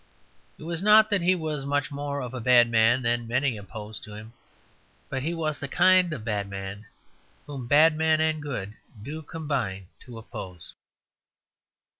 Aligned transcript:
It 0.57 0.63
was 0.63 0.81
not 0.81 1.11
that 1.11 1.21
he 1.21 1.35
was 1.35 1.63
much 1.63 1.91
more 1.91 2.23
of 2.23 2.33
a 2.33 2.39
bad 2.39 2.67
man 2.71 3.03
than 3.03 3.27
many 3.27 3.55
opposed 3.55 4.03
to 4.05 4.15
him, 4.15 4.33
but 5.09 5.21
he 5.21 5.35
was 5.35 5.59
the 5.59 5.67
kind 5.67 6.11
of 6.11 6.25
bad 6.25 6.49
man 6.49 6.87
whom 7.45 7.67
bad 7.67 7.95
men 7.95 8.19
and 8.19 8.41
good 8.41 8.73
do 9.03 9.21
combine 9.21 9.85
to 9.99 10.17
oppose. 10.17 10.73